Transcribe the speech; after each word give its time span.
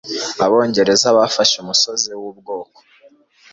Abongereza 0.45 1.07
bafashe 1.17 1.55
Umusozi 1.59 2.09
Wubwoko. 2.19 2.79